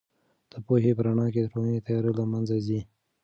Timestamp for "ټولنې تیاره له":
1.53-2.23